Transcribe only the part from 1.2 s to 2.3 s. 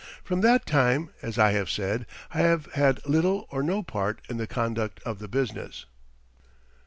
as I have said,